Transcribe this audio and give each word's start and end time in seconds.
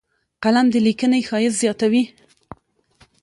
قلم 0.43 0.67
د 0.73 0.75
لیکنې 0.87 1.19
ښایست 1.27 1.57
زیاتوي 1.63 2.03